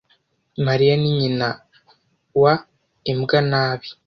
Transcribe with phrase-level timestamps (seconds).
[0.65, 1.47] mariya ni nyina
[2.41, 2.53] wa
[3.11, 3.89] imbwa nabi